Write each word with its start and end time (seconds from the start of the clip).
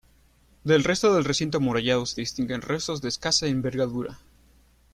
Del 0.63 0.83
resto 0.83 1.13
del 1.13 1.25
recinto 1.25 1.59
amurallado 1.59 2.07
se 2.07 2.21
distinguen 2.21 2.63
restos 2.63 3.03
de 3.03 3.09
escasa 3.09 3.45
envergadura. 3.45 4.17